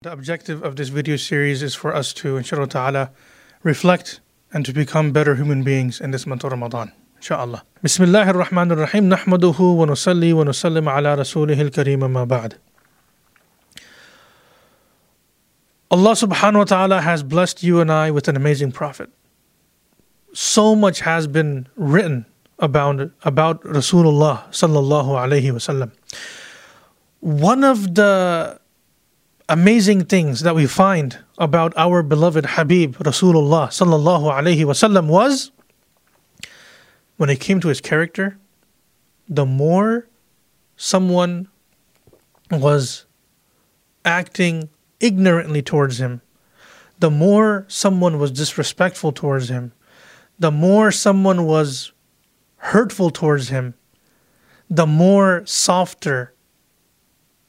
[0.00, 3.10] The objective of this video series is for us to, inshallah ta'ala,
[3.64, 4.20] reflect
[4.52, 6.92] and to become better human beings in this month of Ramadan.
[7.16, 7.64] Inshallah.
[7.82, 9.10] Bismillah ar-Rahman ar-Rahim.
[9.10, 12.58] Nahmaduhu wa nusalli wa nusallim ala rasulih al-kareem ba'd.
[15.90, 19.10] Allah subhanahu wa ta'ala has blessed you and I with an amazing prophet.
[20.32, 22.24] So much has been written
[22.60, 25.90] about, about Rasulullah sallallahu alayhi wasallam.
[27.18, 28.60] One of the
[29.48, 35.50] amazing things that we find about our beloved Habib Rasulullah sallallahu alaihi wasallam was
[37.16, 38.38] when it came to his character,
[39.28, 40.06] the more
[40.76, 41.48] someone
[42.50, 43.06] was
[44.04, 44.68] acting
[45.00, 46.20] ignorantly towards him,
[46.98, 49.72] the more someone was disrespectful towards him,
[50.38, 51.92] the more someone was
[52.56, 53.74] hurtful towards him,
[54.68, 56.34] the more softer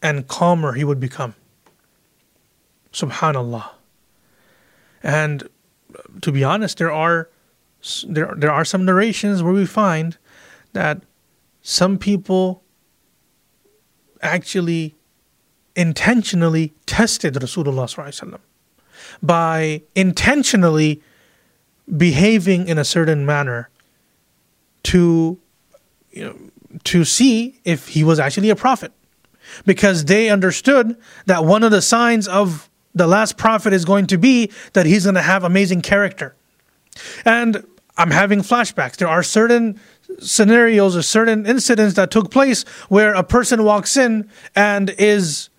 [0.02, 1.36] and calmer he would become.
[2.93, 3.70] Subhanallah.
[5.03, 5.47] And
[6.22, 7.30] to be honest, there are
[8.08, 10.17] there there are some narrations where we find
[10.73, 11.02] that
[11.61, 12.64] some people
[14.22, 14.95] actually
[15.75, 18.39] intentionally tested Rasulullah
[19.23, 21.02] by intentionally
[21.97, 23.69] behaving in a certain manner
[24.83, 25.39] to
[26.11, 26.36] you know
[26.83, 28.92] to see if he was actually a prophet
[29.66, 32.69] because they understood that one of the signs of
[33.00, 36.36] the last prophet is going to be that he's going to have amazing character.
[37.25, 37.66] And
[37.97, 38.97] I'm having flashbacks.
[38.97, 39.80] There are certain
[40.19, 45.50] scenarios or certain incidents that took place where a person walks in and is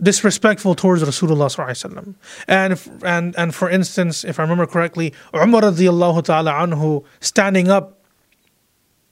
[0.00, 2.14] disrespectful towards Rasulullah
[2.46, 7.98] and and and for instance, if I remember correctly, Umar ta'ala anhu standing up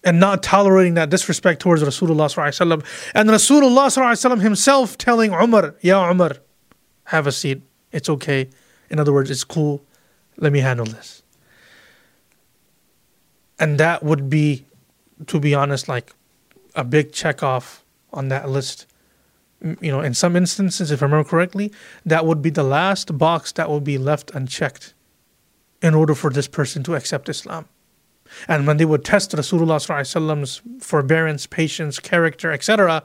[0.05, 2.83] and not tolerating that disrespect towards Rasulullah
[3.15, 6.37] and Rasulullah himself telling Umar, Ya Umar,
[7.07, 7.63] have a seat.
[7.93, 8.49] It's okay.
[8.91, 9.83] In other words, it's cool.
[10.37, 11.23] Let me handle this.
[13.59, 14.67] And that would be,
[15.27, 16.13] to be honest, like
[16.75, 18.87] a big check off on that list.
[19.81, 21.73] You know, in some instances, if I remember correctly,
[22.05, 24.93] that would be the last box that would be left unchecked
[25.81, 27.67] in order for this person to accept Islam.
[28.49, 33.05] And when they would test Rasulullah's forbearance, patience, character, etc.,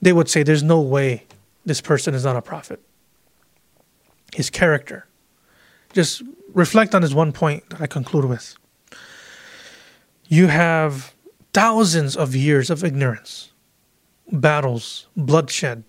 [0.00, 1.24] they would say, There's no way
[1.64, 2.80] this person is not a prophet
[4.34, 5.06] his character.
[5.92, 6.22] Just
[6.52, 8.56] reflect on this one point that I conclude with.
[10.26, 11.14] You have
[11.52, 13.52] thousands of years of ignorance,
[14.30, 15.84] battles, bloodshed,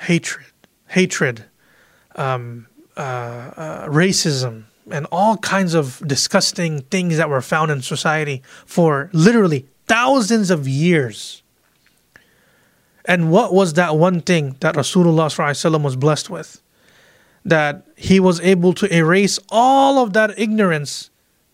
[0.00, 0.46] hatred,
[0.88, 1.44] hatred,
[2.16, 2.66] um,
[2.96, 9.10] uh, uh, racism, and all kinds of disgusting things that were found in society for
[9.12, 11.42] literally thousands of years.
[13.04, 16.62] And what was that one thing that Rasulullah was blessed with?
[17.45, 21.09] that he was able to erase all of that ignorance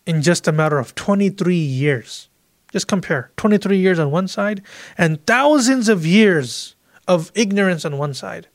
[0.05, 2.29] in just a matter of 23 years.
[2.71, 4.61] Just compare 23 years on one side
[4.97, 6.75] and thousands of years
[7.07, 8.47] of ignorance on one side.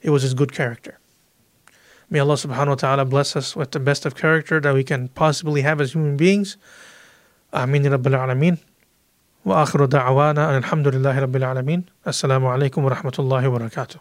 [0.00, 0.98] It was his good character.
[2.08, 5.08] May Allah subhanahu wa ta'ala bless us with the best of character that we can
[5.08, 6.56] possibly have as human beings.
[7.52, 8.58] Amin Rabbil Alameen.
[9.44, 13.98] وآخر دعوانا أن الحمد لله رب العالمين السلام عليكم ورحمة الله وبركاته